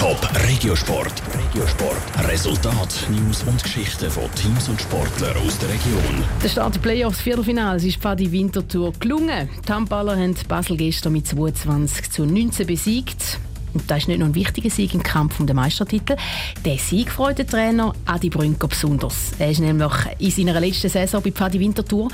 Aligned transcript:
Top 0.00 0.26
Regiosport. 0.48 1.12
Regiosport. 1.38 2.26
Resultat, 2.26 3.06
News 3.10 3.42
und 3.42 3.62
Geschichten 3.62 4.10
von 4.10 4.34
Teams 4.34 4.66
und 4.70 4.80
Sportlern 4.80 5.36
aus 5.36 5.58
der 5.58 5.68
Region. 5.68 6.24
Der 6.42 6.48
Start 6.48 6.76
der 6.76 6.80
Playoffs 6.80 7.20
Viertelfinale 7.20 7.86
ist 7.86 7.98
Pfadi 7.98 8.32
Winterthur 8.32 8.94
gelungen. 8.98 9.50
Die 9.68 9.70
Handballer 9.70 10.16
haben 10.16 10.34
Basel 10.48 10.78
gestern 10.78 11.12
mit 11.12 11.26
22 11.26 12.10
zu 12.12 12.24
19 12.24 12.66
besiegt. 12.66 13.38
Und 13.74 13.90
das 13.90 13.98
ist 13.98 14.08
nicht 14.08 14.20
nur 14.20 14.28
ein 14.28 14.34
wichtiger 14.34 14.70
Sieg 14.70 14.94
im 14.94 15.02
Kampf 15.02 15.38
um 15.38 15.46
den 15.46 15.56
Meistertitel. 15.56 16.16
Der 16.64 16.78
Sieg 16.78 17.10
freut 17.10 17.36
den 17.36 17.46
Trainer 17.46 17.92
Adi 18.06 18.30
Brünker 18.30 18.68
besonders. 18.68 19.32
Er 19.38 19.50
ist 19.50 19.60
nämlich 19.60 19.92
in 20.18 20.30
seiner 20.30 20.58
letzten 20.60 20.88
Saison 20.88 21.22
bei 21.22 21.30
Pfadi 21.30 21.60
Winterthur. 21.60 22.08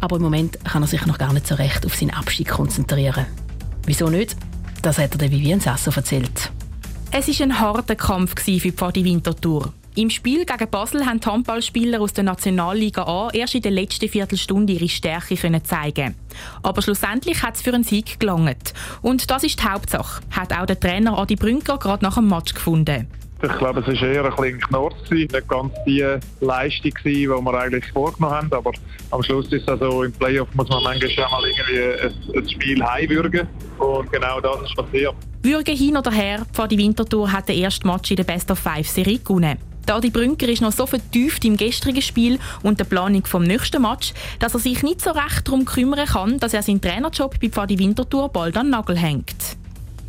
Aber 0.00 0.16
im 0.16 0.22
Moment 0.22 0.64
kann 0.64 0.82
er 0.82 0.88
sich 0.88 1.04
noch 1.04 1.18
gar 1.18 1.34
nicht 1.34 1.46
so 1.46 1.56
recht 1.56 1.84
auf 1.84 1.96
seinen 1.96 2.14
Abschied 2.14 2.48
konzentrieren. 2.48 3.26
Wieso 3.84 4.08
nicht? 4.08 4.36
Das 4.80 4.96
hat 4.96 5.12
er 5.12 5.18
der 5.18 5.30
Vivian 5.30 5.60
Sasso 5.60 5.90
erzählt. 5.94 6.50
Es 7.12 7.28
war 7.28 7.46
ein 7.46 7.58
harter 7.58 7.94
Kampf 7.94 8.34
für 8.42 8.72
Pfadi 8.72 9.04
Winterthur. 9.04 9.72
Im 9.94 10.10
Spiel 10.10 10.44
gegen 10.44 10.68
Basel 10.70 11.06
haben 11.06 11.20
die 11.20 11.26
Handballspieler 11.26 12.00
aus 12.00 12.12
der 12.12 12.24
Nationalliga 12.24 13.04
A 13.04 13.30
erst 13.32 13.54
in 13.54 13.62
der 13.62 13.70
letzten 13.70 14.08
Viertelstunde 14.08 14.74
ihre 14.74 14.88
Stärke 14.88 15.36
können 15.36 15.64
zeigen. 15.64 16.14
Aber 16.62 16.82
schlussendlich 16.82 17.42
hat 17.42 17.54
es 17.54 17.62
für 17.62 17.72
einen 17.72 17.84
Sieg 17.84 18.20
gelangt. 18.20 18.74
Und 19.00 19.30
das 19.30 19.44
ist 19.44 19.60
die 19.62 19.64
Hauptsache, 19.66 20.20
hat 20.30 20.52
auch 20.52 20.66
der 20.66 20.78
Trainer 20.78 21.16
Adi 21.16 21.36
Brünker 21.36 21.78
gerade 21.78 22.04
nach 22.04 22.16
dem 22.16 22.28
Match 22.28 22.52
gefunden. 22.52 23.06
Ich 23.42 23.58
glaube, 23.58 23.80
es 23.80 23.86
war 23.86 24.08
eher 24.08 24.24
ein 24.24 24.34
bisschen 24.34 24.60
Knorr, 24.60 24.92
nicht 25.10 25.48
ganz 25.48 25.72
die 25.86 26.04
Leistung, 26.40 26.92
die 27.04 27.28
wir 27.28 27.54
eigentlich 27.54 27.86
vorgenommen 27.92 28.34
haben. 28.34 28.52
Aber 28.52 28.72
am 29.10 29.22
Schluss 29.22 29.52
ist 29.52 29.68
es 29.68 29.78
so, 29.78 30.02
im 30.02 30.12
Playoff 30.12 30.48
muss 30.54 30.68
man 30.68 30.82
manchmal 30.82 31.10
schon 31.10 31.24
mal 31.30 31.42
irgendwie 31.44 32.38
ein, 32.38 32.48
Spiel 32.48 32.84
heimwürgen. 32.84 33.46
Und 33.78 34.10
genau 34.10 34.40
das 34.40 34.62
ist 34.62 34.74
passiert. 34.74 35.14
Würgen 35.46 35.76
hin 35.76 35.96
oder 35.96 36.10
her, 36.10 36.44
die 36.68 36.76
Winterthur 36.76 37.30
hat 37.30 37.48
den 37.48 37.62
ersten 37.62 37.86
Match 37.86 38.10
in 38.10 38.16
der 38.16 38.24
Best-of-Five-Serie 38.24 39.20
gewonnen. 39.20 39.58
Adi 39.88 40.10
Brünker 40.10 40.48
ist 40.48 40.60
noch 40.60 40.72
so 40.72 40.86
vertieft 40.86 41.44
im 41.44 41.56
gestrigen 41.56 42.02
Spiel 42.02 42.40
und 42.64 42.80
der 42.80 42.84
Planung 42.84 43.24
vom 43.24 43.44
nächsten 43.44 43.80
Match, 43.80 44.12
dass 44.40 44.54
er 44.54 44.60
sich 44.60 44.82
nicht 44.82 45.00
so 45.00 45.10
recht 45.10 45.46
darum 45.46 45.64
kümmern 45.64 46.04
kann, 46.04 46.38
dass 46.40 46.52
er 46.52 46.64
seinen 46.64 46.80
Trainerjob 46.80 47.38
bei 47.40 47.48
Pfadi 47.48 47.78
Winterthur 47.78 48.28
bald 48.28 48.56
an 48.56 48.66
den 48.66 48.70
Nagel 48.70 48.98
hängt. 48.98 49.56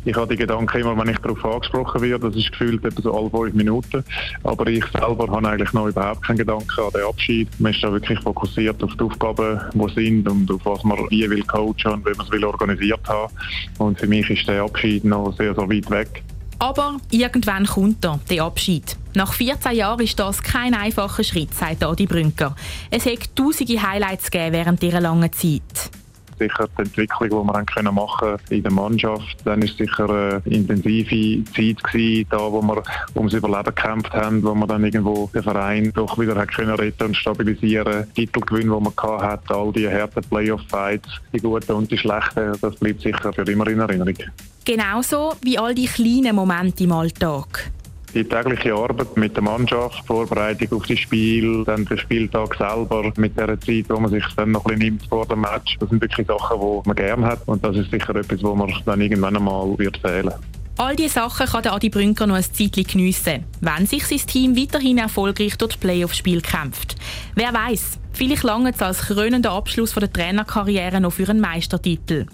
Ich 0.04 0.16
habe 0.16 0.28
die 0.28 0.36
Gedanken 0.36 0.80
immer, 0.80 0.96
wenn 0.96 1.12
ich 1.12 1.18
darauf 1.18 1.44
angesprochen 1.44 2.00
werde, 2.00 2.28
das 2.28 2.36
ist 2.36 2.50
gefühlt 2.52 2.84
etwa 2.84 3.02
so 3.02 3.16
alle 3.16 3.30
fünf 3.30 3.54
Minuten. 3.54 4.04
Aber 4.44 4.66
ich 4.66 4.84
selber 4.86 5.28
habe 5.28 5.48
eigentlich 5.48 5.72
noch 5.72 5.88
überhaupt 5.88 6.22
keinen 6.22 6.38
Gedanken 6.38 6.80
an 6.80 6.90
den 6.94 7.04
Abschied. 7.04 7.48
Man 7.58 7.72
ist 7.72 7.82
da 7.82 7.92
wirklich 7.92 8.18
fokussiert 8.20 8.82
auf 8.82 8.94
die 8.94 9.04
Aufgaben, 9.04 9.60
die 9.74 9.94
sind 9.94 10.28
und 10.28 10.50
auf 10.50 10.64
was 10.64 10.84
man 10.84 10.98
wie 11.10 11.28
will 11.28 11.42
coachen 11.42 11.92
und 11.92 12.06
wie 12.06 12.16
man 12.16 12.26
es 12.26 12.32
will 12.32 12.44
organisiert 12.44 13.06
haben. 13.08 13.32
Und 13.78 13.98
für 13.98 14.06
mich 14.06 14.28
ist 14.30 14.46
der 14.48 14.62
Abschied 14.62 15.04
noch 15.04 15.36
sehr, 15.36 15.54
sehr 15.54 15.68
weit 15.68 15.90
weg. 15.90 16.22
Aber 16.60 16.96
irgendwann 17.10 17.66
kommt 17.66 18.04
er, 18.04 18.18
der 18.28 18.42
Abschied. 18.42 18.96
Nach 19.14 19.32
14 19.32 19.72
Jahren 19.72 20.00
ist 20.00 20.18
das 20.18 20.42
kein 20.42 20.74
einfacher 20.74 21.22
Schritt, 21.22 21.54
sagt 21.54 21.84
Adi 21.84 22.06
Brünker. 22.06 22.56
Es 22.90 23.06
hat 23.06 23.34
tausende 23.36 23.80
Highlights 23.80 24.30
gegeben 24.30 24.52
während 24.52 24.82
dieser 24.82 25.00
langen 25.00 25.32
Zeit 25.32 25.90
sicher 26.38 26.68
die 26.76 26.82
Entwicklung, 26.82 27.28
die 27.28 27.52
wir 27.52 27.64
können 27.64 27.94
machen 27.94 28.36
in 28.50 28.62
der 28.62 28.72
Mannschaft. 28.72 29.36
Dann 29.44 29.62
ist 29.62 29.76
sicher 29.76 30.08
eine 30.08 30.42
intensive 30.44 31.44
Zeit 31.52 31.82
gewesen, 31.82 32.26
da, 32.30 32.38
wo 32.38 32.62
wir 32.62 32.82
ums 33.14 33.32
Überleben 33.32 33.64
gekämpft 33.64 34.12
haben, 34.12 34.42
wo 34.42 34.54
wir 34.54 34.66
dann 34.66 34.84
irgendwo 34.84 35.30
den 35.34 35.42
Verein 35.42 35.92
doch 35.94 36.18
wieder 36.18 36.36
hat 36.36 36.52
können 36.54 36.74
retten 36.74 37.06
und 37.06 37.16
stabilisieren. 37.16 38.06
Titelgewinn, 38.14 38.70
den 38.70 38.82
man 38.82 39.22
hat, 39.22 39.50
all 39.50 39.72
die 39.72 39.88
harten 39.88 40.22
Playoff-Fights, 40.22 41.08
die 41.32 41.38
guten 41.38 41.72
und 41.72 41.90
die 41.90 41.98
schlechten, 41.98 42.52
das 42.60 42.76
bleibt 42.76 43.00
sicher 43.00 43.32
für 43.32 43.42
immer 43.42 43.66
in 43.68 43.80
Erinnerung. 43.80 44.16
Genauso 44.64 45.34
wie 45.42 45.58
all 45.58 45.74
die 45.74 45.86
kleinen 45.86 46.36
Momente 46.36 46.84
im 46.84 46.92
Alltag 46.92 47.70
die 48.14 48.24
tägliche 48.24 48.74
Arbeit 48.74 49.16
mit 49.16 49.36
der 49.36 49.42
Mannschaft, 49.42 50.06
Vorbereitung 50.06 50.78
auf 50.78 50.86
das 50.86 50.98
Spiel, 50.98 51.64
dann 51.64 51.84
der 51.84 51.96
Spieltag 51.96 52.54
selber 52.56 53.12
mit 53.16 53.36
der 53.38 53.60
Zeit, 53.60 53.86
wo 53.88 53.98
man 53.98 54.10
sich 54.10 54.24
dann 54.36 54.52
noch 54.52 54.64
ein 54.64 54.78
bisschen 54.78 54.92
nimmt 54.94 55.06
vor 55.08 55.26
dem 55.26 55.40
Match. 55.40 55.76
Das 55.78 55.90
sind 55.90 56.00
wirklich 56.00 56.26
Sachen, 56.26 56.60
die 56.60 56.88
man 56.88 56.96
gerne 56.96 57.26
hat 57.26 57.40
und 57.46 57.64
das 57.64 57.76
ist 57.76 57.90
sicher 57.90 58.14
etwas, 58.16 58.42
wo 58.42 58.54
man 58.54 58.72
dann 58.84 59.00
irgendwann 59.00 59.36
einmal 59.36 59.78
wird 59.78 59.98
fehlen. 59.98 60.32
All 60.78 60.94
diese 60.94 61.14
Sachen 61.14 61.46
kann 61.46 61.64
der 61.64 61.72
Adi 61.72 61.90
Brünker 61.90 62.28
noch 62.28 62.36
ein 62.36 62.44
Zeitchen 62.44 62.84
geniessen, 62.84 63.44
wenn 63.60 63.86
sich 63.86 64.06
sein 64.06 64.18
Team 64.18 64.56
weiterhin 64.56 64.98
erfolgreich 64.98 65.58
durch 65.58 65.72
das 65.72 65.80
Playoff-Spiel 65.80 66.40
kämpft. 66.40 66.94
Wer 67.34 67.52
weiß, 67.52 67.98
vielleicht 68.12 68.44
lange 68.44 68.70
es 68.70 68.80
als 68.80 69.00
krönender 69.00 69.50
Abschluss 69.50 69.94
der 69.94 70.12
Trainerkarriere 70.12 71.00
noch 71.00 71.14
für 71.14 71.28
einen 71.28 71.40
Meistertitel. 71.40 72.26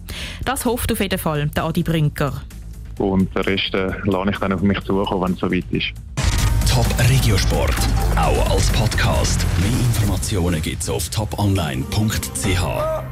Das 0.44 0.66
hofft 0.66 0.92
auf 0.92 1.00
jeden 1.00 1.18
Fall 1.18 1.48
der 1.48 1.64
Adi 1.64 1.82
Brünker. 1.82 2.42
Und 2.98 3.34
den 3.34 3.42
Rest 3.42 3.74
äh, 3.74 3.92
lasse 4.04 4.30
ich 4.30 4.38
dann 4.38 4.52
auf 4.52 4.62
mich 4.62 4.80
zukommen, 4.80 5.22
wenn 5.22 5.32
es 5.34 5.40
soweit 5.40 5.64
ist. 5.70 5.92
Top 6.70 6.86
Regiosport, 7.08 7.76
auch 8.16 8.50
als 8.50 8.70
Podcast. 8.72 9.44
Mehr 9.60 9.70
Informationen 9.70 10.60
gibt 10.60 10.82
es 10.82 10.88
auf 10.88 11.08
toponline.ch. 11.08 13.04